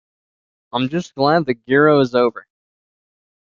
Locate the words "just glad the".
0.89-1.53